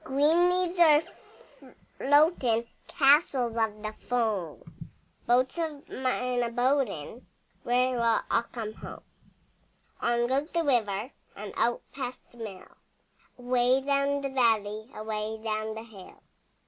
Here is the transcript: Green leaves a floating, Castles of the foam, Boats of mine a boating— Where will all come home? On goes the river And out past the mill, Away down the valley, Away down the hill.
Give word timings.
Green 0.03 0.49
leaves 0.49 0.79
a 0.79 0.99
floating, 1.99 2.65
Castles 2.87 3.55
of 3.55 3.83
the 3.83 3.93
foam, 3.93 4.63
Boats 5.27 5.59
of 5.59 5.87
mine 5.89 6.41
a 6.41 6.49
boating— 6.49 7.27
Where 7.61 7.97
will 7.97 8.21
all 8.31 8.41
come 8.51 8.73
home? 8.73 9.03
On 9.99 10.25
goes 10.25 10.49
the 10.49 10.63
river 10.63 11.11
And 11.35 11.53
out 11.55 11.83
past 11.91 12.17
the 12.31 12.37
mill, 12.39 12.65
Away 13.37 13.79
down 13.81 14.21
the 14.21 14.29
valley, 14.29 14.89
Away 14.95 15.37
down 15.43 15.75
the 15.75 15.83
hill. 15.83 16.17